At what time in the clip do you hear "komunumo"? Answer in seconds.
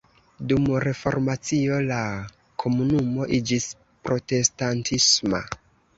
2.63-3.27